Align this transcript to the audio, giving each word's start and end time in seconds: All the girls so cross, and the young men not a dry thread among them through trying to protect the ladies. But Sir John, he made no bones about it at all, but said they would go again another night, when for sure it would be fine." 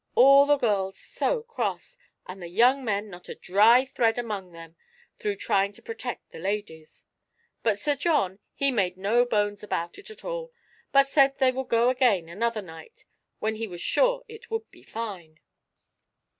All 0.15 0.47
the 0.47 0.57
girls 0.57 0.97
so 0.97 1.43
cross, 1.43 1.99
and 2.25 2.41
the 2.41 2.47
young 2.47 2.83
men 2.83 3.07
not 3.11 3.29
a 3.29 3.35
dry 3.35 3.85
thread 3.85 4.17
among 4.17 4.51
them 4.51 4.75
through 5.19 5.35
trying 5.35 5.73
to 5.73 5.81
protect 5.83 6.31
the 6.31 6.39
ladies. 6.39 7.05
But 7.61 7.77
Sir 7.77 7.95
John, 7.95 8.39
he 8.55 8.71
made 8.71 8.97
no 8.97 9.25
bones 9.25 9.61
about 9.61 9.99
it 9.99 10.09
at 10.09 10.25
all, 10.25 10.51
but 10.91 11.07
said 11.07 11.37
they 11.37 11.51
would 11.51 11.67
go 11.67 11.89
again 11.89 12.29
another 12.29 12.63
night, 12.63 13.05
when 13.37 13.55
for 13.69 13.77
sure 13.77 14.25
it 14.27 14.49
would 14.49 14.71
be 14.71 14.81
fine." 14.81 15.39